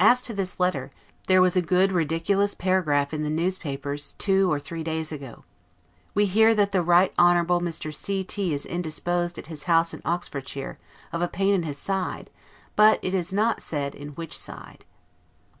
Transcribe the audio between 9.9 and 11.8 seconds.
IN OXFORDSHIRE, OF A PAIN IN HIS